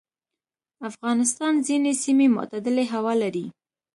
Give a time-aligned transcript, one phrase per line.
[0.89, 3.45] افغانستان ځینې سیمې معتدلې هوا لري.